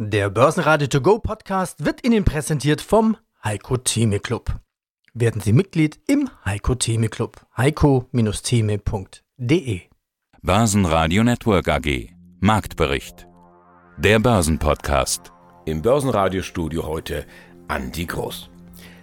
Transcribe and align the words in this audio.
Der 0.00 0.30
Börsenradio 0.30 0.86
To 0.86 1.00
Go 1.00 1.18
Podcast 1.18 1.84
wird 1.84 2.06
Ihnen 2.06 2.24
präsentiert 2.24 2.80
vom 2.80 3.16
Heiko 3.42 3.78
Theme 3.78 4.20
Club. 4.20 4.60
Werden 5.12 5.40
Sie 5.40 5.52
Mitglied 5.52 5.98
im 6.06 6.30
Heiko 6.44 6.76
Theme 6.76 7.08
Club. 7.08 7.44
heiko-theme.de 7.56 9.80
Börsenradio 10.40 11.24
Network 11.24 11.66
AG 11.66 12.10
Marktbericht 12.38 13.26
Der 13.96 14.20
Börsenpodcast 14.20 15.32
Im 15.66 15.82
Börsenradiostudio 15.82 16.86
heute 16.86 17.26
Andi 17.66 18.06
Groß. 18.06 18.50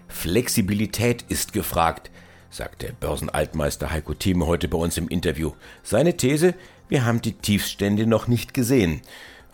Flexibilität 0.07 1.25
ist 1.27 1.51
gefragt, 1.51 2.09
sagt 2.49 2.83
der 2.83 2.93
Börsenaltmeister 2.93 3.91
Heiko 3.91 4.13
Thieme 4.13 4.47
heute 4.47 4.69
bei 4.69 4.77
uns 4.77 4.97
im 4.97 5.09
Interview. 5.09 5.51
Seine 5.83 6.15
These, 6.15 6.53
wir 6.87 7.03
haben 7.03 7.21
die 7.21 7.33
Tiefstände 7.33 8.07
noch 8.07 8.29
nicht 8.29 8.53
gesehen. 8.53 9.01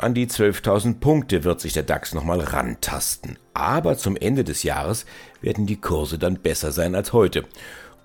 An 0.02 0.16
die 0.16 0.26
12.000 0.26 1.00
Punkte 1.00 1.44
wird 1.44 1.62
sich 1.62 1.74
der 1.74 1.84
DAX 1.84 2.16
nochmal 2.16 2.40
rantasten. 2.40 3.38
Aber 3.54 4.00
zum 4.00 4.18
Ende 4.18 4.44
des 4.44 4.64
Jahres 4.64 5.06
werden 5.42 5.68
die 5.68 5.80
Kurse 5.80 6.18
dann 6.18 6.40
besser 6.40 6.72
sein 6.72 6.96
als 6.96 7.14
heute. 7.14 7.46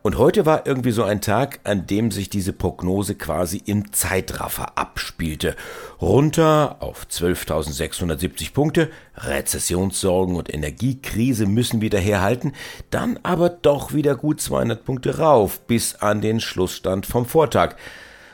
Und 0.02 0.18
heute 0.18 0.44
war 0.44 0.66
irgendwie 0.66 0.90
so 0.90 1.04
ein 1.04 1.22
Tag, 1.22 1.60
an 1.64 1.86
dem 1.86 2.10
sich 2.10 2.28
diese 2.28 2.52
Prognose 2.52 3.14
quasi 3.14 3.62
im 3.64 3.94
Zeitraffer 3.94 4.76
abspielte. 4.76 5.56
Runter 5.98 6.76
auf 6.80 7.06
12.670 7.10 8.52
Punkte, 8.52 8.90
Rezessionssorgen 9.16 10.36
und 10.36 10.52
Energiekrise 10.52 11.46
müssen 11.46 11.80
wieder 11.80 11.98
herhalten, 11.98 12.52
dann 12.90 13.18
aber 13.22 13.48
doch 13.48 13.94
wieder 13.94 14.16
gut 14.16 14.42
200 14.42 14.84
Punkte 14.84 15.16
rauf 15.16 15.60
bis 15.60 15.94
an 15.94 16.20
den 16.20 16.40
Schlussstand 16.40 17.06
vom 17.06 17.24
Vortag. 17.24 17.76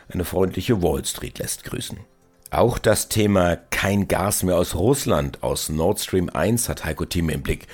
Eine 0.09 0.25
freundliche 0.25 0.83
Wall 0.83 1.05
Street 1.05 1.39
lässt 1.39 1.62
grüßen. 1.62 2.12
Auch 2.52 2.77
das 2.77 3.09
Thema 3.09 3.56
kein 3.70 4.09
Gas 4.09 4.42
mehr 4.42 4.59
aus 4.59 4.74
Russland, 4.74 5.42
aus 5.42 5.70
Nord 5.70 6.01
Stream 6.01 6.29
1 6.29 6.69
hat 6.69 6.84
Heiko 6.84 7.06
Thieme 7.06 7.33
im 7.33 7.42
Blick. 7.42 7.66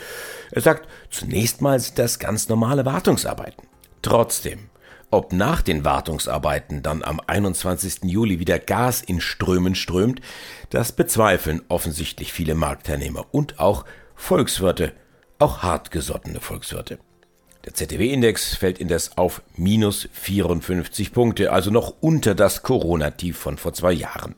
Er 0.52 0.62
sagt, 0.62 0.88
zunächst 1.10 1.60
mal 1.60 1.80
sind 1.80 1.98
das 1.98 2.20
ganz 2.20 2.48
normale 2.48 2.84
Wartungsarbeiten. 2.84 3.66
Trotzdem, 4.02 4.70
ob 5.10 5.32
nach 5.32 5.62
den 5.62 5.84
Wartungsarbeiten 5.84 6.84
dann 6.84 7.02
am 7.02 7.20
21. 7.26 8.04
Juli 8.04 8.38
wieder 8.38 8.60
Gas 8.60 9.02
in 9.02 9.20
Strömen 9.20 9.74
strömt, 9.74 10.20
das 10.70 10.92
bezweifeln 10.92 11.60
offensichtlich 11.66 12.32
viele 12.32 12.54
Marktteilnehmer 12.54 13.26
und 13.32 13.58
auch 13.58 13.84
Volkswirte, 14.14 14.92
auch 15.40 15.64
hartgesottene 15.64 16.40
Volkswirte. 16.40 17.00
Der 17.64 17.74
ZDW-Index 17.74 18.54
fällt 18.54 18.78
indes 18.78 19.18
auf 19.18 19.42
minus 19.56 20.08
54 20.12 21.12
Punkte, 21.12 21.50
also 21.50 21.72
noch 21.72 21.94
unter 22.00 22.36
das 22.36 22.62
Corona-Tief 22.62 23.36
von 23.36 23.58
vor 23.58 23.72
zwei 23.72 23.90
Jahren. 23.92 24.36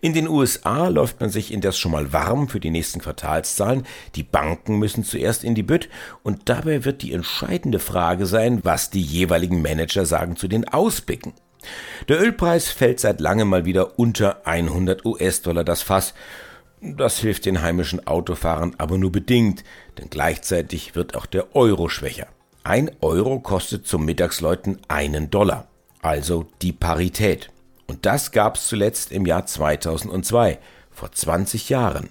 In 0.00 0.12
den 0.12 0.28
USA 0.28 0.88
läuft 0.88 1.20
man 1.20 1.30
sich 1.30 1.52
indes 1.52 1.76
schon 1.76 1.90
mal 1.90 2.12
warm 2.12 2.48
für 2.48 2.60
die 2.60 2.70
nächsten 2.70 3.00
Quartalszahlen. 3.00 3.84
Die 4.14 4.22
Banken 4.22 4.78
müssen 4.78 5.02
zuerst 5.02 5.42
in 5.42 5.56
die 5.56 5.64
Bütt 5.64 5.88
und 6.22 6.48
dabei 6.48 6.84
wird 6.84 7.02
die 7.02 7.12
entscheidende 7.12 7.80
Frage 7.80 8.26
sein, 8.26 8.60
was 8.62 8.90
die 8.90 9.02
jeweiligen 9.02 9.60
Manager 9.60 10.06
sagen 10.06 10.36
zu 10.36 10.46
den 10.46 10.68
Ausblicken. 10.68 11.32
Der 12.08 12.20
Ölpreis 12.20 12.68
fällt 12.68 13.00
seit 13.00 13.20
langem 13.20 13.48
mal 13.48 13.64
wieder 13.64 13.98
unter 13.98 14.46
100 14.46 15.04
US-Dollar 15.04 15.64
das 15.64 15.82
Fass. 15.82 16.14
Das 16.80 17.18
hilft 17.18 17.46
den 17.46 17.60
heimischen 17.60 18.06
Autofahrern 18.06 18.76
aber 18.78 18.98
nur 18.98 19.10
bedingt, 19.10 19.64
denn 19.98 20.10
gleichzeitig 20.10 20.94
wird 20.94 21.16
auch 21.16 21.26
der 21.26 21.56
Euro 21.56 21.88
schwächer. 21.88 22.28
Ein 22.62 22.90
Euro 23.00 23.40
kostet 23.40 23.86
zum 23.86 24.04
Mittagsläuten 24.04 24.78
einen 24.86 25.30
Dollar, 25.30 25.66
also 26.02 26.46
die 26.62 26.72
Parität. 26.72 27.50
Und 27.88 28.04
das 28.04 28.32
gab's 28.32 28.68
zuletzt 28.68 29.12
im 29.12 29.26
Jahr 29.26 29.46
2002, 29.46 30.58
vor 30.90 31.10
20 31.10 31.70
Jahren. 31.70 32.10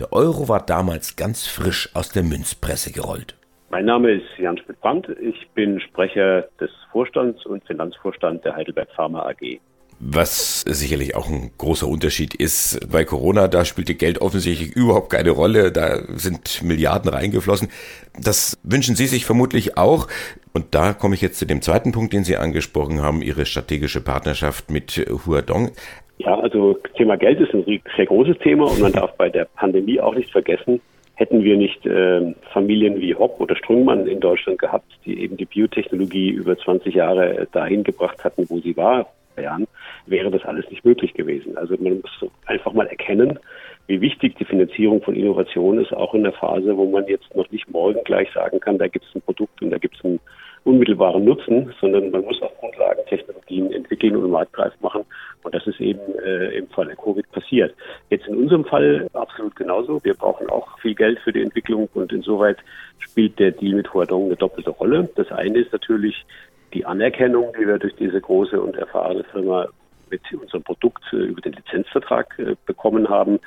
Der 0.00 0.12
Euro 0.12 0.48
war 0.48 0.64
damals 0.64 1.16
ganz 1.16 1.46
frisch 1.46 1.90
aus 1.94 2.10
der 2.10 2.22
Münzpresse 2.22 2.92
gerollt. 2.92 3.36
Mein 3.70 3.84
Name 3.84 4.12
ist 4.12 4.38
Jan 4.38 4.56
Schmidt-Brandt. 4.56 5.08
Ich 5.20 5.48
bin 5.50 5.80
Sprecher 5.80 6.48
des 6.58 6.70
Vorstands 6.90 7.44
und 7.44 7.62
Finanzvorstand 7.66 8.44
der 8.44 8.56
Heidelberg 8.56 8.88
Pharma 8.96 9.26
AG. 9.28 9.60
Was 10.00 10.60
sicherlich 10.60 11.16
auch 11.16 11.28
ein 11.28 11.50
großer 11.58 11.88
Unterschied 11.88 12.32
ist, 12.34 12.88
bei 12.90 13.04
Corona, 13.04 13.48
da 13.48 13.64
spielte 13.64 13.94
Geld 13.94 14.20
offensichtlich 14.20 14.76
überhaupt 14.76 15.10
keine 15.10 15.30
Rolle, 15.30 15.72
da 15.72 15.98
sind 16.14 16.62
Milliarden 16.62 17.10
reingeflossen. 17.10 17.68
Das 18.16 18.60
wünschen 18.62 18.94
Sie 18.94 19.06
sich 19.06 19.24
vermutlich 19.24 19.76
auch. 19.76 20.06
Und 20.54 20.74
da 20.74 20.92
komme 20.92 21.16
ich 21.16 21.20
jetzt 21.20 21.38
zu 21.38 21.46
dem 21.46 21.62
zweiten 21.62 21.90
Punkt, 21.90 22.12
den 22.12 22.22
Sie 22.22 22.36
angesprochen 22.36 23.02
haben, 23.02 23.22
Ihre 23.22 23.44
strategische 23.44 24.00
Partnerschaft 24.00 24.70
mit 24.70 25.04
Huadong. 25.26 25.72
Ja, 26.18 26.38
also 26.38 26.78
Thema 26.96 27.16
Geld 27.16 27.40
ist 27.40 27.52
ein 27.52 27.64
sehr 27.96 28.06
großes 28.06 28.38
Thema 28.38 28.70
und 28.70 28.80
man 28.80 28.92
darf 28.92 29.16
bei 29.16 29.28
der 29.28 29.46
Pandemie 29.46 30.00
auch 30.00 30.14
nicht 30.14 30.30
vergessen, 30.30 30.80
hätten 31.14 31.42
wir 31.42 31.56
nicht 31.56 31.84
äh, 31.86 32.34
Familien 32.52 33.00
wie 33.00 33.14
Hopp 33.14 33.40
oder 33.40 33.56
Strungmann 33.56 34.06
in 34.06 34.20
Deutschland 34.20 34.60
gehabt, 34.60 34.92
die 35.04 35.20
eben 35.20 35.36
die 35.36 35.44
Biotechnologie 35.44 36.30
über 36.30 36.56
20 36.56 36.94
Jahre 36.94 37.48
dahin 37.52 37.82
gebracht 37.82 38.22
hatten, 38.24 38.46
wo 38.48 38.60
sie 38.60 38.76
war, 38.76 39.06
Jahren, 39.42 39.66
wäre 40.06 40.30
das 40.30 40.44
alles 40.44 40.68
nicht 40.70 40.84
möglich 40.84 41.14
gewesen. 41.14 41.56
Also 41.56 41.76
man 41.78 42.00
muss 42.00 42.30
einfach 42.46 42.72
mal 42.72 42.86
erkennen, 42.86 43.38
wie 43.86 44.00
wichtig 44.00 44.36
die 44.36 44.44
Finanzierung 44.44 45.02
von 45.02 45.14
Innovation 45.14 45.78
ist, 45.78 45.92
auch 45.92 46.14
in 46.14 46.22
der 46.22 46.32
Phase, 46.32 46.76
wo 46.76 46.84
man 46.90 47.06
jetzt 47.06 47.34
noch 47.34 47.50
nicht 47.50 47.70
morgen 47.70 48.02
gleich 48.04 48.30
sagen 48.32 48.60
kann, 48.60 48.78
da 48.78 48.86
gibt 48.86 49.06
es 49.06 49.14
ein 49.14 49.22
Produkt 49.22 49.62
und 49.62 49.70
da 49.70 49.78
gibt 49.78 49.96
es 49.96 50.04
einen 50.04 50.20
unmittelbaren 50.64 51.24
Nutzen, 51.24 51.72
sondern 51.80 52.10
man 52.10 52.24
muss 52.24 52.42
auf 52.42 52.56
Grundlagen 52.58 53.00
Technologien 53.06 53.72
entwickeln 53.72 54.16
und 54.16 54.30
marktreif 54.30 54.74
machen. 54.80 55.04
Und 55.42 55.54
das 55.54 55.66
ist 55.66 55.80
eben 55.80 56.00
äh, 56.22 56.58
im 56.58 56.68
Falle 56.68 56.94
Covid 56.96 57.30
passiert. 57.32 57.74
Jetzt 58.10 58.26
in 58.26 58.36
unserem 58.36 58.64
Fall 58.64 59.08
absolut 59.14 59.56
genauso. 59.56 60.02
Wir 60.04 60.14
brauchen 60.14 60.50
auch 60.50 60.78
viel 60.80 60.94
Geld 60.94 61.18
für 61.20 61.32
die 61.32 61.42
Entwicklung 61.42 61.88
und 61.94 62.12
insoweit 62.12 62.58
spielt 62.98 63.38
der 63.38 63.52
Deal 63.52 63.76
mit 63.76 63.92
Huadong 63.94 64.26
eine 64.26 64.36
doppelte 64.36 64.70
Rolle. 64.70 65.08
Das 65.14 65.30
eine 65.32 65.58
ist 65.58 65.72
natürlich 65.72 66.26
die 66.74 66.84
Anerkennung, 66.84 67.52
die 67.58 67.66
wir 67.66 67.78
durch 67.78 67.96
diese 67.96 68.20
große 68.20 68.60
und 68.60 68.76
erfahrene 68.76 69.24
Firma 69.24 69.68
mit 70.10 70.20
unserem 70.32 70.62
Produkt 70.62 71.02
äh, 71.12 71.16
über 71.16 71.40
den 71.40 71.52
Lizenzvertrag 71.52 72.38
äh, 72.38 72.56
bekommen 72.66 73.08
haben, 73.08 73.38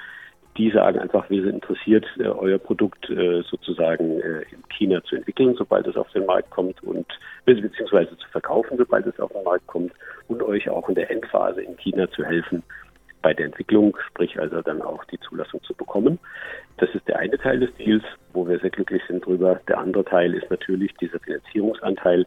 die 0.57 0.69
sagen 0.69 0.99
einfach, 0.99 1.29
wir 1.29 1.43
sind 1.43 1.55
interessiert, 1.55 2.05
äh, 2.19 2.23
euer 2.23 2.57
Produkt 2.57 3.07
sozusagen 3.49 4.19
in 4.19 4.63
China 4.69 5.01
zu 5.03 5.15
entwickeln, 5.15 5.55
sobald 5.57 5.87
es 5.87 5.95
auf 5.95 6.11
den 6.11 6.25
Markt 6.25 6.49
kommt 6.49 6.83
und 6.83 7.07
beziehungsweise 7.45 8.17
zu 8.17 8.27
verkaufen, 8.29 8.77
sobald 8.77 9.05
es 9.07 9.19
auf 9.19 9.31
den 9.31 9.43
Markt 9.43 9.67
kommt 9.67 9.93
und 10.27 10.43
euch 10.43 10.69
auch 10.69 10.87
in 10.89 10.95
der 10.95 11.09
Endphase 11.09 11.61
in 11.61 11.77
China 11.77 12.09
zu 12.11 12.23
helfen 12.23 12.63
bei 13.21 13.33
der 13.33 13.45
Entwicklung, 13.47 13.97
sprich 14.07 14.39
also 14.39 14.61
dann 14.61 14.81
auch 14.81 15.03
die 15.05 15.19
Zulassung 15.19 15.61
zu 15.63 15.73
bekommen. 15.73 16.19
Das 16.77 16.89
ist 16.95 17.07
der 17.07 17.19
eine 17.19 17.37
Teil 17.37 17.59
des 17.59 17.73
Deals, 17.75 18.03
wo 18.33 18.47
wir 18.47 18.59
sehr 18.59 18.71
glücklich 18.71 19.01
sind 19.07 19.25
drüber. 19.25 19.59
Der 19.67 19.77
andere 19.77 20.03
Teil 20.03 20.33
ist 20.33 20.49
natürlich 20.49 20.93
dieser 20.95 21.19
Finanzierungsanteil, 21.19 22.25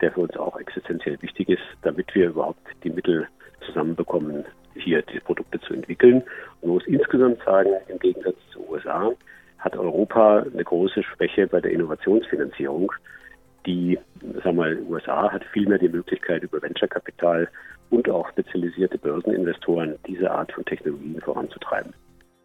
der 0.00 0.12
für 0.12 0.20
uns 0.20 0.36
auch 0.36 0.58
existenziell 0.58 1.20
wichtig 1.22 1.48
ist, 1.48 1.62
damit 1.82 2.14
wir 2.14 2.28
überhaupt 2.28 2.66
die 2.84 2.90
Mittel 2.90 3.26
zusammenbekommen, 3.64 4.44
hier 4.74 5.02
die 5.02 5.20
Produkte 5.20 5.60
zu 5.60 5.74
entwickeln. 5.74 6.22
Und 6.60 6.68
man 6.68 6.70
muss 6.74 6.86
insgesamt 6.86 7.42
sagen, 7.44 7.70
im 7.88 7.98
Gegensatz 7.98 8.36
zu 8.52 8.68
USA 8.68 9.12
hat 9.58 9.76
Europa 9.76 10.44
eine 10.52 10.64
große 10.64 11.02
Schwäche 11.02 11.46
bei 11.46 11.60
der 11.60 11.72
Innovationsfinanzierung. 11.72 12.92
Die, 13.64 13.98
sagen 14.20 14.44
wir 14.44 14.52
mal, 14.52 14.78
USA 14.88 15.32
hat 15.32 15.44
vielmehr 15.52 15.78
die 15.78 15.88
Möglichkeit, 15.88 16.42
über 16.42 16.62
Venture-Kapital 16.62 17.48
und 17.90 18.08
auch 18.08 18.28
spezialisierte 18.30 18.98
Börseninvestoren 18.98 19.96
diese 20.06 20.30
Art 20.30 20.52
von 20.52 20.64
Technologien 20.64 21.20
voranzutreiben. 21.20 21.92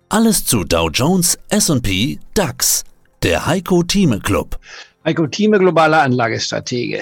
Alles 0.09 0.45
zu 0.45 0.63
Dow 0.63 0.89
Jones, 0.89 1.39
S&P, 1.50 2.19
DAX. 2.33 2.83
Der 3.23 3.45
Heiko 3.45 3.83
Thieme 3.83 4.19
Club. 4.19 4.57
Heiko 5.06 5.28
Thieme, 5.28 5.59
globaler 5.59 6.01
Anlagestratege. 6.01 7.01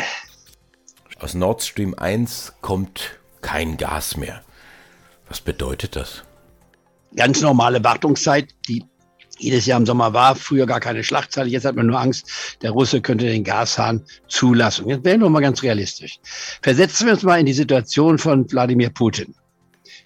Aus 1.20 1.34
Nord 1.34 1.62
Stream 1.62 1.94
1 1.96 2.54
kommt 2.62 3.20
kein 3.42 3.76
Gas 3.76 4.16
mehr. 4.16 4.42
Was 5.28 5.42
bedeutet 5.42 5.98
das? 5.98 6.24
Ganz 7.14 7.42
normale 7.42 7.84
Wartungszeit, 7.84 8.48
die 8.70 8.86
jedes 9.38 9.66
Jahr 9.66 9.80
im 9.80 9.86
Sommer 9.86 10.14
war. 10.14 10.36
Früher 10.36 10.66
gar 10.66 10.80
keine 10.80 11.04
Schlachtzeit. 11.04 11.48
Jetzt 11.48 11.66
hat 11.66 11.76
man 11.76 11.88
nur 11.88 12.00
Angst, 12.00 12.58
der 12.62 12.72
Russe 12.72 13.02
könnte 13.02 13.26
den 13.26 13.44
Gashahn 13.44 14.02
zulassen. 14.30 14.88
Jetzt 14.88 15.04
werden 15.04 15.22
wir 15.22 15.30
mal 15.30 15.42
ganz 15.42 15.62
realistisch. 15.62 16.20
Versetzen 16.62 17.06
wir 17.06 17.14
uns 17.14 17.24
mal 17.24 17.40
in 17.40 17.46
die 17.46 17.54
Situation 17.54 18.18
von 18.18 18.50
Wladimir 18.50 18.90
Putin. 18.90 19.36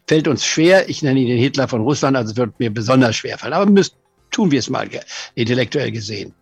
Fällt 0.07 0.27
uns 0.27 0.43
schwer. 0.43 0.89
Ich 0.89 1.03
nenne 1.03 1.19
ihn 1.19 1.27
den 1.27 1.37
Hitler 1.37 1.67
von 1.67 1.81
Russland, 1.81 2.17
also 2.17 2.35
wird 2.35 2.59
mir 2.59 2.73
besonders 2.73 3.15
schwer 3.15 3.37
fallen. 3.37 3.53
Aber 3.53 3.67
müssen, 3.67 3.95
tun 4.31 4.49
wir 4.49 4.59
es 4.59 4.69
mal 4.69 4.89
intellektuell 5.35 5.91
gesehen. 5.91 6.33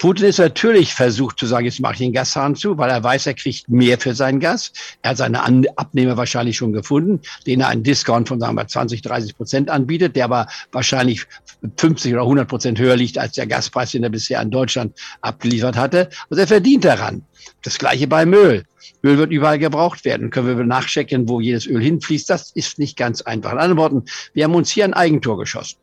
Putin 0.00 0.24
ist 0.24 0.38
natürlich 0.38 0.94
versucht 0.94 1.38
zu 1.38 1.44
sagen, 1.44 1.66
jetzt 1.66 1.78
mache 1.78 1.92
ich 1.92 1.98
den 1.98 2.14
Gashahn 2.14 2.56
zu, 2.56 2.78
weil 2.78 2.88
er 2.88 3.04
weiß, 3.04 3.26
er 3.26 3.34
kriegt 3.34 3.68
mehr 3.68 3.98
für 3.98 4.14
sein 4.14 4.40
Gas. 4.40 4.72
Er 5.02 5.10
hat 5.10 5.18
seine 5.18 5.42
Abnehmer 5.76 6.16
wahrscheinlich 6.16 6.56
schon 6.56 6.72
gefunden, 6.72 7.20
denen 7.46 7.60
er 7.60 7.68
einen 7.68 7.82
Discount 7.82 8.26
von 8.26 8.40
sagen 8.40 8.56
wir 8.56 8.66
20, 8.66 9.02
30 9.02 9.36
Prozent 9.36 9.68
anbietet, 9.68 10.16
der 10.16 10.24
aber 10.24 10.46
wahrscheinlich 10.72 11.26
50 11.76 12.14
oder 12.14 12.22
100 12.22 12.48
Prozent 12.48 12.78
höher 12.78 12.96
liegt 12.96 13.18
als 13.18 13.34
der 13.34 13.46
Gaspreis, 13.46 13.90
den 13.90 14.02
er 14.02 14.08
bisher 14.08 14.40
an 14.40 14.50
Deutschland 14.50 14.98
abgeliefert 15.20 15.76
hatte. 15.76 16.08
Also 16.30 16.40
er 16.40 16.48
verdient 16.48 16.86
daran. 16.86 17.22
Das 17.62 17.76
gleiche 17.76 18.06
beim 18.06 18.32
Öl. 18.32 18.64
Öl 19.04 19.18
wird 19.18 19.30
überall 19.30 19.58
gebraucht 19.58 20.06
werden. 20.06 20.30
Können 20.30 20.56
wir 20.56 20.64
nachchecken, 20.64 21.28
wo 21.28 21.42
jedes 21.42 21.66
Öl 21.66 21.82
hinfließt? 21.82 22.30
Das 22.30 22.52
ist 22.52 22.78
nicht 22.78 22.96
ganz 22.96 23.20
einfach. 23.20 23.52
In 23.52 23.58
anderen 23.58 23.78
Worten, 23.78 24.04
wir 24.32 24.44
haben 24.44 24.54
uns 24.54 24.70
hier 24.70 24.84
ein 24.84 24.94
Eigentor 24.94 25.36
geschossen. 25.36 25.76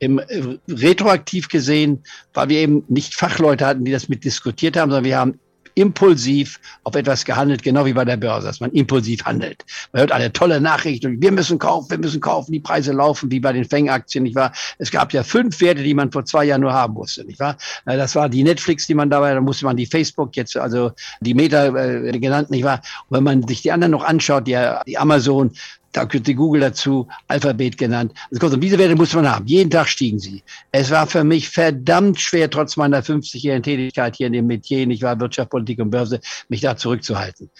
Im, 0.00 0.18
äh, 0.18 0.58
retroaktiv 0.68 1.48
gesehen, 1.48 2.02
weil 2.34 2.48
wir 2.48 2.58
eben 2.58 2.84
nicht 2.88 3.14
Fachleute 3.14 3.64
hatten, 3.66 3.84
die 3.84 3.92
das 3.92 4.08
mit 4.08 4.24
diskutiert 4.24 4.76
haben, 4.76 4.90
sondern 4.90 5.04
wir 5.04 5.18
haben 5.18 5.38
impulsiv 5.74 6.60
auf 6.82 6.94
etwas 6.94 7.24
gehandelt, 7.24 7.62
genau 7.62 7.84
wie 7.86 7.92
bei 7.92 8.04
der 8.04 8.16
Börse, 8.16 8.46
dass 8.46 8.60
man 8.60 8.70
impulsiv 8.72 9.24
handelt. 9.24 9.64
Man 9.92 10.00
hört 10.00 10.12
eine 10.12 10.32
tolle 10.32 10.60
Nachricht 10.60 11.04
und 11.04 11.22
wir 11.22 11.32
müssen 11.32 11.58
kaufen, 11.58 11.90
wir 11.90 11.98
müssen 11.98 12.20
kaufen, 12.20 12.52
die 12.52 12.60
Preise 12.60 12.92
laufen 12.92 13.30
wie 13.30 13.40
bei 13.40 13.52
den 13.52 13.64
Fang-Aktien, 13.64 14.24
nicht 14.24 14.34
wahr? 14.34 14.52
Es 14.78 14.90
gab 14.90 15.12
ja 15.12 15.22
fünf 15.22 15.60
Werte, 15.60 15.82
die 15.82 15.94
man 15.94 16.10
vor 16.10 16.24
zwei 16.24 16.44
Jahren 16.44 16.62
nur 16.62 16.72
haben 16.72 16.94
musste, 16.94 17.24
nicht 17.24 17.40
wahr? 17.40 17.56
Äh, 17.86 17.96
das 17.96 18.14
war 18.14 18.28
die 18.28 18.42
Netflix, 18.42 18.86
die 18.86 18.94
man 18.94 19.10
dabei, 19.10 19.32
da 19.34 19.40
musste 19.40 19.64
man 19.64 19.76
die 19.76 19.86
Facebook 19.86 20.36
jetzt, 20.36 20.56
also 20.56 20.92
die 21.20 21.34
Meta 21.34 21.66
äh, 21.66 22.18
genannt, 22.18 22.50
nicht 22.50 22.64
wahr? 22.64 22.80
Und 23.08 23.16
wenn 23.16 23.24
man 23.24 23.46
sich 23.46 23.62
die 23.62 23.72
anderen 23.72 23.92
noch 23.92 24.04
anschaut, 24.04 24.46
die, 24.46 24.58
die 24.86 24.98
Amazon, 24.98 25.52
da 25.92 26.04
die 26.04 26.34
Google 26.34 26.60
dazu, 26.60 27.08
Alphabet 27.28 27.76
genannt. 27.76 28.12
Also 28.30 28.56
diese 28.56 28.78
Werte 28.78 28.94
muss 28.94 29.12
man 29.14 29.28
haben. 29.28 29.46
Jeden 29.46 29.70
Tag 29.70 29.88
stiegen 29.88 30.18
sie. 30.18 30.42
Es 30.70 30.90
war 30.90 31.06
für 31.06 31.24
mich 31.24 31.48
verdammt 31.48 32.20
schwer, 32.20 32.48
trotz 32.48 32.76
meiner 32.76 33.02
50-jährigen 33.02 33.62
Tätigkeit 33.62 34.16
hier 34.16 34.28
in 34.28 34.32
dem 34.32 34.46
Metier, 34.46 34.88
ich 34.88 35.02
war 35.02 35.18
Wirtschaft, 35.18 35.50
Politik 35.50 35.80
und 35.80 35.90
Börse, 35.90 36.20
mich 36.48 36.60
da 36.60 36.76
zurückzuhalten. 36.76 37.50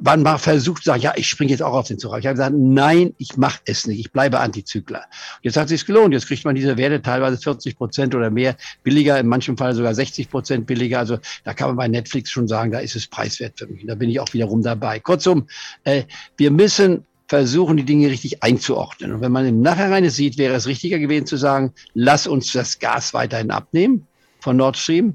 Man 0.00 0.22
war 0.22 0.38
versucht 0.38 0.82
zu 0.82 0.90
sagen, 0.90 1.00
ja, 1.00 1.14
ich 1.16 1.28
springe 1.28 1.50
jetzt 1.50 1.62
auch 1.62 1.72
auf 1.72 1.88
den 1.88 1.98
Zug. 1.98 2.18
Ich 2.18 2.26
habe 2.26 2.34
gesagt, 2.34 2.54
nein, 2.56 3.14
ich 3.16 3.38
mache 3.38 3.60
es 3.64 3.86
nicht. 3.86 4.00
Ich 4.00 4.12
bleibe 4.12 4.38
Antizykler. 4.38 5.04
Jetzt 5.40 5.56
hat 5.56 5.64
es 5.64 5.70
sich 5.70 5.86
gelohnt. 5.86 6.12
Jetzt 6.12 6.26
kriegt 6.26 6.44
man 6.44 6.54
diese 6.54 6.76
Werte 6.76 7.00
teilweise 7.00 7.38
40 7.38 7.76
Prozent 7.76 8.14
oder 8.14 8.30
mehr 8.30 8.56
billiger, 8.82 9.18
in 9.18 9.26
manchem 9.26 9.56
Fall 9.56 9.74
sogar 9.74 9.94
60 9.94 10.28
Prozent 10.28 10.66
billiger. 10.66 10.98
Also 10.98 11.18
da 11.44 11.54
kann 11.54 11.68
man 11.68 11.76
bei 11.76 11.88
Netflix 11.88 12.30
schon 12.30 12.48
sagen, 12.48 12.70
da 12.70 12.80
ist 12.80 12.96
es 12.96 13.06
preiswert 13.06 13.58
für 13.58 13.66
mich. 13.66 13.86
Da 13.86 13.94
bin 13.94 14.10
ich 14.10 14.20
auch 14.20 14.32
wiederum 14.34 14.62
dabei. 14.62 15.00
Kurzum, 15.00 15.46
äh, 15.84 16.02
wir 16.36 16.50
müssen 16.50 17.06
versuchen, 17.28 17.76
die 17.76 17.84
Dinge 17.84 18.08
richtig 18.08 18.42
einzuordnen. 18.42 19.12
Und 19.12 19.20
wenn 19.20 19.32
man 19.32 19.46
im 19.46 19.60
Nachhinein 19.60 20.08
sieht, 20.10 20.38
wäre 20.38 20.54
es 20.54 20.66
richtiger 20.66 20.98
gewesen 20.98 21.26
zu 21.26 21.36
sagen, 21.36 21.72
lass 21.94 22.26
uns 22.26 22.52
das 22.52 22.78
Gas 22.78 23.14
weiterhin 23.14 23.50
abnehmen 23.50 24.06
von 24.40 24.56
Nord 24.56 24.76
Stream. 24.76 25.14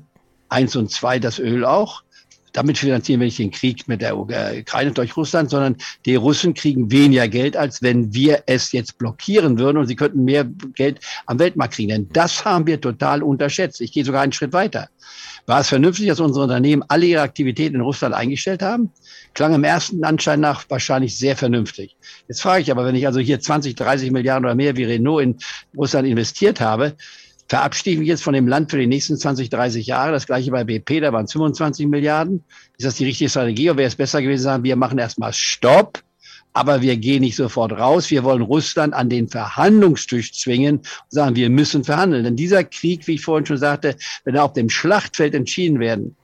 Eins 0.49 0.75
und 0.75 0.91
zwei, 0.91 1.19
das 1.19 1.39
Öl 1.39 1.63
auch. 1.63 2.03
Damit 2.53 2.77
finanzieren 2.77 3.19
wir 3.19 3.25
nicht 3.25 3.39
den 3.39 3.51
Krieg 3.51 3.87
mit 3.87 4.01
der 4.01 4.17
Ukraine 4.17 4.91
durch 4.91 5.15
Russland, 5.15 5.49
sondern 5.49 5.77
die 6.05 6.15
Russen 6.15 6.53
kriegen 6.53 6.91
weniger 6.91 7.27
Geld, 7.27 7.55
als 7.55 7.81
wenn 7.81 8.13
wir 8.13 8.43
es 8.45 8.71
jetzt 8.71 8.97
blockieren 8.97 9.57
würden 9.57 9.77
und 9.77 9.87
sie 9.87 9.95
könnten 9.95 10.25
mehr 10.25 10.45
Geld 10.75 10.99
am 11.25 11.39
Weltmarkt 11.39 11.75
kriegen. 11.75 11.89
Denn 11.89 12.09
das 12.11 12.43
haben 12.43 12.67
wir 12.67 12.81
total 12.81 13.23
unterschätzt. 13.23 13.81
Ich 13.81 13.91
gehe 13.91 14.03
sogar 14.03 14.21
einen 14.21 14.33
Schritt 14.33 14.53
weiter. 14.53 14.89
War 15.45 15.61
es 15.61 15.69
vernünftig, 15.69 16.07
dass 16.07 16.19
unsere 16.19 16.43
Unternehmen 16.43 16.83
alle 16.87 17.05
ihre 17.05 17.21
Aktivitäten 17.21 17.75
in 17.75 17.81
Russland 17.81 18.13
eingestellt 18.13 18.61
haben? 18.61 18.91
Klang 19.33 19.53
im 19.53 19.63
ersten 19.63 20.03
Anschein 20.03 20.39
nach 20.39 20.65
wahrscheinlich 20.69 21.17
sehr 21.17 21.35
vernünftig. 21.35 21.95
Jetzt 22.27 22.41
frage 22.41 22.61
ich 22.61 22.71
aber, 22.71 22.85
wenn 22.85 22.95
ich 22.95 23.07
also 23.07 23.19
hier 23.19 23.39
20, 23.39 23.75
30 23.75 24.11
Milliarden 24.11 24.45
oder 24.45 24.55
mehr 24.55 24.75
wie 24.75 24.83
Renault 24.83 25.23
in 25.23 25.37
Russland 25.75 26.07
investiert 26.07 26.59
habe, 26.59 26.95
verabschiede 27.51 27.89
ich 27.89 27.99
mich 27.99 28.07
jetzt 28.07 28.23
von 28.23 28.33
dem 28.33 28.47
Land 28.47 28.71
für 28.71 28.77
die 28.77 28.87
nächsten 28.87 29.17
20, 29.17 29.49
30 29.49 29.85
Jahre. 29.85 30.13
Das 30.13 30.25
gleiche 30.25 30.51
bei 30.51 30.63
BP, 30.63 31.01
da 31.01 31.11
waren 31.11 31.27
25 31.27 31.85
Milliarden. 31.87 32.45
Ist 32.77 32.85
das 32.85 32.95
die 32.95 33.03
richtige 33.03 33.29
Strategie? 33.29 33.69
Oder 33.69 33.79
wäre 33.79 33.87
es 33.89 33.95
besser 33.97 34.21
gewesen, 34.21 34.43
sagen, 34.43 34.63
wir 34.63 34.77
machen 34.77 34.97
erstmal 34.97 35.33
Stopp 35.33 36.01
aber 36.53 36.81
wir 36.81 36.97
gehen 36.97 37.21
nicht 37.21 37.37
sofort 37.37 37.71
raus. 37.71 38.11
Wir 38.11 38.25
wollen 38.25 38.41
Russland 38.41 38.93
an 38.93 39.07
den 39.07 39.29
Verhandlungstisch 39.29 40.33
zwingen 40.33 40.79
und 40.79 40.85
sagen, 41.07 41.35
wir 41.37 41.49
müssen 41.49 41.85
verhandeln. 41.85 42.25
Denn 42.25 42.35
dieser 42.35 42.65
Krieg, 42.65 43.07
wie 43.07 43.15
ich 43.15 43.21
vorhin 43.21 43.45
schon 43.45 43.57
sagte, 43.57 43.95
wenn 44.25 44.35
er 44.35 44.43
auf 44.43 44.51
dem 44.51 44.69
Schlachtfeld 44.69 45.33
entschieden 45.33 45.79
werden, 45.79 46.15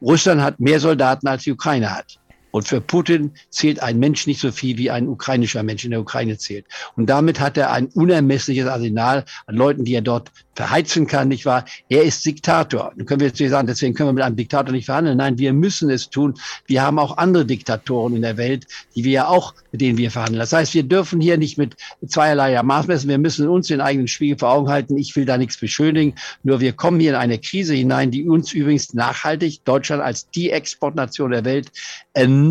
Russland 0.00 0.42
hat 0.42 0.60
mehr 0.60 0.78
Soldaten 0.78 1.26
als 1.26 1.42
die 1.42 1.52
Ukraine 1.52 1.92
hat. 1.92 2.20
Und 2.52 2.68
für 2.68 2.80
Putin 2.80 3.32
zählt 3.50 3.82
ein 3.82 3.98
Mensch 3.98 4.26
nicht 4.26 4.40
so 4.40 4.52
viel, 4.52 4.78
wie 4.78 4.90
ein 4.90 5.08
ukrainischer 5.08 5.62
Mensch 5.64 5.84
in 5.84 5.90
der 5.90 6.00
Ukraine 6.00 6.38
zählt. 6.38 6.66
Und 6.96 7.06
damit 7.10 7.40
hat 7.40 7.56
er 7.56 7.72
ein 7.72 7.86
unermessliches 7.86 8.66
Arsenal 8.66 9.24
an 9.46 9.56
Leuten, 9.56 9.84
die 9.84 9.94
er 9.94 10.02
dort 10.02 10.30
verheizen 10.54 11.06
kann, 11.06 11.28
nicht 11.28 11.46
wahr? 11.46 11.64
Er 11.88 12.02
ist 12.02 12.24
Diktator. 12.26 12.92
Dann 12.94 13.06
können 13.06 13.20
wir 13.20 13.28
jetzt 13.28 13.40
nicht 13.40 13.50
sagen, 13.50 13.66
deswegen 13.66 13.94
können 13.94 14.10
wir 14.10 14.12
mit 14.12 14.22
einem 14.22 14.36
Diktator 14.36 14.70
nicht 14.72 14.84
verhandeln. 14.84 15.16
Nein, 15.16 15.38
wir 15.38 15.54
müssen 15.54 15.88
es 15.88 16.10
tun. 16.10 16.34
Wir 16.66 16.82
haben 16.82 16.98
auch 16.98 17.16
andere 17.16 17.46
Diktatoren 17.46 18.14
in 18.16 18.22
der 18.22 18.36
Welt, 18.36 18.66
die 18.94 19.04
wir 19.04 19.12
ja 19.12 19.28
auch, 19.28 19.54
mit 19.72 19.80
denen 19.80 19.96
wir 19.96 20.10
verhandeln. 20.10 20.40
Das 20.40 20.52
heißt, 20.52 20.74
wir 20.74 20.82
dürfen 20.82 21.22
hier 21.22 21.38
nicht 21.38 21.56
mit 21.56 21.76
zweierlei 22.06 22.62
Maß 22.62 22.86
messen. 22.86 23.08
Wir 23.08 23.16
müssen 23.16 23.48
uns 23.48 23.68
den 23.68 23.80
eigenen 23.80 24.08
Spiegel 24.08 24.38
vor 24.38 24.50
Augen 24.50 24.68
halten. 24.68 24.98
Ich 24.98 25.16
will 25.16 25.24
da 25.24 25.38
nichts 25.38 25.56
beschönigen. 25.56 26.14
Nur 26.42 26.60
wir 26.60 26.74
kommen 26.74 27.00
hier 27.00 27.12
in 27.12 27.16
eine 27.16 27.38
Krise 27.38 27.72
hinein, 27.74 28.10
die 28.10 28.28
uns 28.28 28.52
übrigens 28.52 28.92
nachhaltig, 28.92 29.64
Deutschland 29.64 30.02
als 30.02 30.28
die 30.28 30.50
Exportnation 30.50 31.30
der 31.30 31.46
Welt, 31.46 31.72
enorm, 32.12 32.41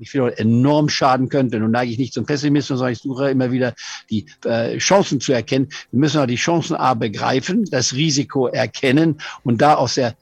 ich 0.00 0.12
will 0.14 0.32
enorm 0.36 0.88
schaden 0.88 1.28
könnte. 1.28 1.60
Nun 1.60 1.70
neige 1.70 1.92
ich 1.92 1.98
nicht 1.98 2.14
zum 2.14 2.26
Pessimismus, 2.26 2.78
sondern 2.78 2.92
ich 2.92 3.00
suche 3.00 3.30
immer 3.30 3.52
wieder 3.52 3.74
die 4.10 4.26
äh, 4.44 4.78
Chancen 4.78 5.20
zu 5.20 5.32
erkennen. 5.32 5.68
Wir 5.90 6.00
müssen 6.00 6.20
auch 6.20 6.26
die 6.26 6.36
Chancen 6.36 6.76
A 6.76 6.94
begreifen 6.94 7.64
das 7.70 7.94
Risiko 7.94 8.46
erkennen 8.46 9.20
und 9.42 9.60
da 9.60 9.74
aus 9.74 9.94
der 9.94 10.14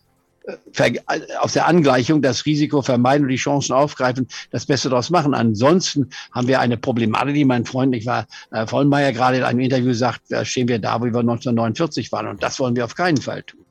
äh, 0.79 0.99
aus 1.41 1.53
der 1.53 1.67
Angleichung 1.67 2.23
das 2.23 2.47
Risiko 2.47 2.82
vermeiden 2.82 3.25
und 3.25 3.31
die 3.31 3.37
Chancen 3.37 3.73
aufgreifen, 3.73 4.29
das 4.50 4.67
Beste 4.67 4.88
daraus 4.88 5.11
machen. 5.11 5.35
Ansonsten 5.35 6.09
haben 6.32 6.49
wir 6.49 6.61
eine 6.61 6.76
Problematik, 6.76 7.35
die 7.35 7.44
mein 7.44 7.64
Freund, 7.64 7.94
ich 7.94 8.06
war 8.06 8.26
äh, 8.50 8.67
Vollmeier 8.67 9.12
gerade 9.12 9.38
in 9.38 9.44
einem 9.44 9.61
Interview 9.61 9.93
sagt, 9.93 10.23
da 10.31 10.44
stehen 10.44 10.69
wir 10.69 10.79
da, 10.79 11.00
wo 11.00 11.05
wir 11.05 11.19
1949 11.19 12.12
waren 12.12 12.29
und 12.29 12.43
das 12.43 12.59
wollen 12.61 12.76
wir 12.76 12.85
auf 12.85 12.94
keinen 12.94 13.19
Fall 13.19 13.43
tun. 13.43 13.68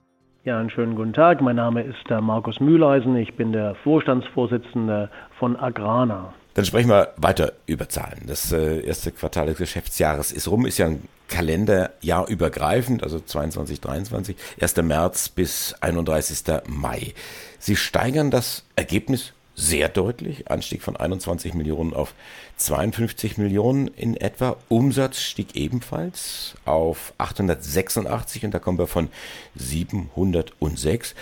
Ja, 0.47 0.57
einen 0.61 0.69
schönen 0.69 0.95
guten 0.95 1.11
Tag. 1.11 1.41
Mein 1.41 1.57
Name 1.57 1.83
ist 1.83 2.09
der 2.09 2.21
Markus 2.21 2.61
Mühleisen. 2.61 3.17
Ich 3.17 3.35
bin 3.35 3.51
der 3.51 3.75
Vorstandsvorsitzende 3.83 5.09
von 5.38 5.57
Agrana. 5.57 6.33
Dann 6.53 6.63
sprechen 6.63 6.89
wir 6.89 7.09
weiter 7.17 7.51
über 7.65 7.89
Zahlen. 7.89 8.21
Das 8.27 8.53
äh, 8.53 8.79
erste 8.79 9.11
Quartal 9.11 9.47
des 9.47 9.57
Geschäftsjahres 9.57 10.31
ist 10.31 10.47
rum, 10.47 10.65
ist 10.65 10.77
ja 10.77 10.85
ein 10.85 11.01
Kalenderjahr 11.27 12.29
übergreifend, 12.29 13.03
also 13.03 13.19
22, 13.19 13.81
23, 13.81 14.38
1. 14.61 14.77
März 14.83 15.27
bis 15.27 15.75
31. 15.81 16.61
Mai. 16.69 17.13
Sie 17.59 17.75
steigern 17.75 18.31
das 18.31 18.63
Ergebnis 18.77 19.33
sehr 19.57 19.89
deutlich, 19.89 20.51
Anstieg 20.51 20.83
von 20.83 20.95
21 20.95 21.56
Millionen 21.56 21.94
auf 21.94 22.13
52 22.57 23.39
Millionen 23.39 23.88
in 23.88 24.15
etwa. 24.15 24.56
Umsatz 24.69 25.19
stieg 25.19 25.56
ebenfalls 25.56 26.56
auf 26.65 27.13
886 27.18 28.45
und 28.45 28.54
da 28.54 28.59
kommen 28.59 28.77
wir 28.77 28.86
von 28.86 29.09
706. 29.56 31.15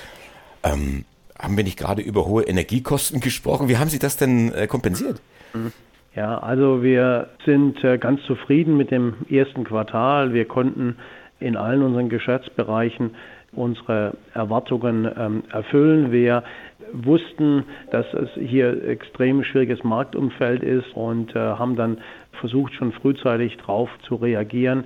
Ähm, 0.63 1.05
haben 1.39 1.57
wir 1.57 1.63
nicht 1.63 1.79
gerade 1.79 2.01
über 2.01 2.25
hohe 2.25 2.43
Energiekosten 2.43 3.19
gesprochen? 3.21 3.69
Wie 3.69 3.77
haben 3.77 3.89
Sie 3.89 3.99
das 3.99 4.17
denn 4.17 4.53
äh, 4.53 4.67
kompensiert? 4.67 5.21
Ja, 6.13 6.37
also 6.37 6.83
wir 6.83 7.29
sind 7.45 7.81
äh, 7.85 7.97
ganz 7.97 8.21
zufrieden 8.23 8.75
mit 8.75 8.91
dem 8.91 9.13
ersten 9.29 9.63
Quartal. 9.63 10.33
Wir 10.33 10.45
konnten 10.45 10.97
in 11.39 11.55
allen 11.55 11.81
unseren 11.81 12.09
Geschäftsbereichen 12.09 13.11
unsere 13.55 14.17
Erwartungen 14.33 15.09
ähm, 15.17 15.43
erfüllen. 15.49 16.11
Wir 16.11 16.43
wussten, 16.93 17.63
dass 17.91 18.05
es 18.13 18.29
hier 18.35 18.87
extrem 18.87 19.43
schwieriges 19.43 19.83
Marktumfeld 19.83 20.63
ist 20.63 20.95
und 20.95 21.35
äh, 21.35 21.39
haben 21.39 21.75
dann 21.75 21.97
versucht, 22.39 22.73
schon 22.73 22.91
frühzeitig 22.91 23.57
darauf 23.57 23.89
zu 24.07 24.15
reagieren. 24.15 24.85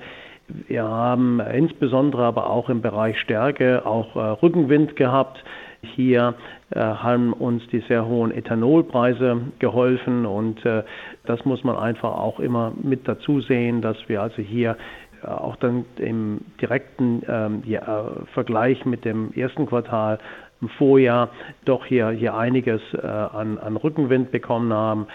Wir 0.67 0.83
haben 0.83 1.39
insbesondere 1.39 2.23
aber 2.23 2.49
auch 2.49 2.69
im 2.69 2.81
Bereich 2.81 3.19
Stärke 3.19 3.85
auch 3.85 4.15
äh, 4.15 4.19
Rückenwind 4.19 4.95
gehabt. 4.95 5.43
Hier 5.81 6.33
äh, 6.71 6.79
haben 6.79 7.33
uns 7.33 7.65
die 7.67 7.79
sehr 7.87 8.05
hohen 8.05 8.31
Ethanolpreise 8.31 9.41
geholfen 9.59 10.25
und 10.25 10.65
äh, 10.65 10.83
das 11.25 11.45
muss 11.45 11.63
man 11.63 11.77
einfach 11.77 12.11
auch 12.17 12.39
immer 12.39 12.73
mit 12.81 13.07
dazu 13.07 13.41
sehen, 13.41 13.81
dass 13.81 13.97
wir 14.07 14.21
also 14.21 14.41
hier 14.41 14.75
auch 15.23 15.55
dann 15.57 15.85
im 15.97 16.41
direkten 16.61 17.23
ähm, 17.27 17.63
ja, 17.65 18.11
Vergleich 18.33 18.85
mit 18.85 19.05
dem 19.05 19.31
ersten 19.33 19.65
Quartal 19.65 20.19
im 20.61 20.69
Vorjahr 20.69 21.29
doch 21.65 21.85
hier, 21.85 22.09
hier 22.09 22.35
einiges 22.35 22.81
äh, 22.93 23.05
an, 23.05 23.57
an 23.57 23.77
Rückenwind 23.77 24.31
bekommen 24.31 24.73
haben. 24.73 25.07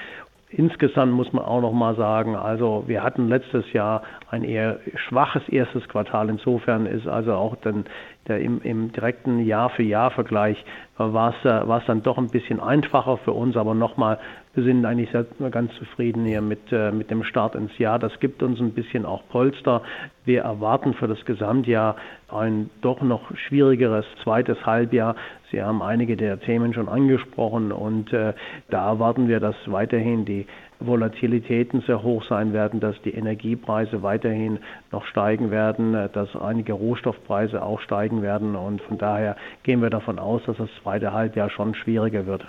Insgesamt 0.51 1.13
muss 1.13 1.33
man 1.33 1.45
auch 1.45 1.61
noch 1.61 1.73
mal 1.73 1.97
sagen, 1.97 2.37
also 2.37 2.85
wir 2.87 3.03
hatten 3.03 3.29
letztes 3.29 3.73
Jahr 3.73 4.03
ein 4.31 4.45
eher 4.45 4.79
schwaches 4.95 5.43
erstes 5.49 5.89
Quartal. 5.89 6.29
Insofern 6.29 6.87
ist 6.87 7.09
also 7.09 7.33
auch 7.35 7.57
dann 7.57 7.87
der 8.29 8.41
im, 8.41 8.61
im 8.63 8.93
direkten 8.93 9.45
Jahr-für-Jahr-Vergleich 9.45 10.65
war 10.97 11.35
es, 11.37 11.45
war 11.45 11.79
es 11.79 11.87
dann 11.87 12.03
doch 12.03 12.19
ein 12.19 12.29
bisschen 12.29 12.61
einfacher 12.61 13.19
für 13.19 13.33
uns. 13.33 13.57
Aber 13.57 13.75
nochmal, 13.75 14.19
wir 14.55 14.65
sind 14.65 14.85
eigentlich 14.85 15.11
ganz 15.51 15.75
zufrieden 15.75 16.25
hier 16.25 16.41
mit, 16.41 16.73
äh, 16.73 16.93
mit 16.93 17.11
dem 17.11 17.25
Start 17.25 17.55
ins 17.55 17.77
Jahr. 17.79 17.99
Das 17.99 18.19
gibt 18.21 18.43
uns 18.43 18.61
ein 18.61 18.73
bisschen 18.73 19.05
auch 19.05 19.23
Polster. 19.29 19.83
Wir 20.25 20.43
erwarten 20.43 20.95
für 20.95 21.09
das 21.09 21.25
Gesamtjahr 21.25 21.97
ein 22.29 22.71
doch 22.81 23.03
noch 23.03 23.37
schwierigeres 23.37 24.07
zweites 24.23 24.65
Halbjahr. 24.65 25.17
Sie 25.51 25.63
haben 25.63 25.83
einige 25.83 26.17
der 26.17 26.41
Themen 26.41 26.75
schon 26.75 26.89
angesprochen 26.89 27.73
und 27.73 28.13
äh, 28.13 28.33
da 28.71 28.89
erwarten 28.89 29.29
wir, 29.29 29.41
dass 29.41 29.57
weiterhin 29.67 30.25
die 30.25 30.47
Volatilitäten 30.81 31.83
sehr 31.87 32.03
hoch 32.03 32.25
sein 32.29 32.53
werden, 32.53 32.81
dass 32.81 32.97
die 33.05 33.15
Energiepreise 33.15 34.03
weiterhin 34.03 34.59
noch 34.93 35.05
steigen 35.07 35.51
werden, 35.51 35.93
dass 36.13 36.35
einige 36.37 36.73
Rohstoffpreise 36.73 37.63
auch 37.63 37.81
steigen 37.81 38.23
werden 38.23 38.57
und 38.57 38.83
von 38.83 38.99
daher 38.99 39.37
gehen 39.63 39.83
wir 39.83 39.91
davon 39.91 40.19
aus, 40.19 40.43
dass 40.47 40.57
das 40.57 40.69
zweite 40.83 41.13
Halbjahr 41.13 41.51
schon 41.51 41.75
schwieriger 41.75 42.27
wird. 42.27 42.45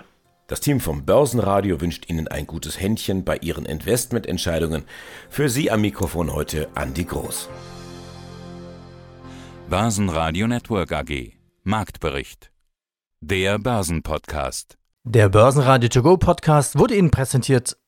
Das 0.48 0.60
Team 0.60 0.78
vom 0.78 1.04
Börsenradio 1.04 1.80
wünscht 1.80 2.08
Ihnen 2.08 2.28
ein 2.28 2.46
gutes 2.46 2.80
Händchen 2.80 3.24
bei 3.24 3.36
Ihren 3.38 3.66
Investmententscheidungen. 3.66 4.84
Für 5.28 5.48
Sie 5.48 5.72
am 5.72 5.80
Mikrofon 5.80 6.32
heute 6.32 6.68
Andi 6.76 7.04
Groß. 7.04 7.50
Börsenradio 9.68 10.46
Network 10.46 10.92
AG. 10.92 11.32
Marktbericht. 11.64 12.52
Der 13.20 13.58
Börsenpodcast. 13.58 14.78
Der 15.02 15.28
Börsenradio 15.28 15.88
To 15.88 16.02
Go 16.02 16.16
Podcast 16.16 16.78
wurde 16.78 16.94
Ihnen 16.94 17.10
präsentiert 17.10 17.76